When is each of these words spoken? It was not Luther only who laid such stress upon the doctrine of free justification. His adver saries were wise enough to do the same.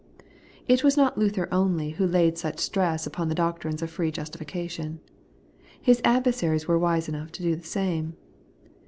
It 0.67 0.83
was 0.83 0.97
not 0.97 1.19
Luther 1.19 1.47
only 1.51 1.91
who 1.91 2.07
laid 2.07 2.35
such 2.35 2.57
stress 2.57 3.05
upon 3.05 3.29
the 3.29 3.35
doctrine 3.35 3.75
of 3.83 3.91
free 3.91 4.09
justification. 4.09 4.99
His 5.79 6.01
adver 6.03 6.31
saries 6.31 6.65
were 6.65 6.79
wise 6.79 7.07
enough 7.07 7.31
to 7.33 7.43
do 7.43 7.55
the 7.55 7.63
same. 7.67 8.15